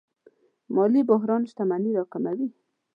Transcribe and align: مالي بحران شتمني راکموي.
مالي 0.75 1.01
بحران 1.09 1.41
شتمني 1.49 1.89
راکموي. 1.97 2.47